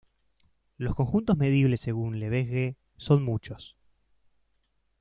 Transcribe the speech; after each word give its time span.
Los 0.77 0.95
conjuntos 0.95 1.37
medibles 1.37 1.79
según 1.79 2.19
Lebesgue 2.19 2.75
son 2.97 3.21
muchos. 3.23 3.77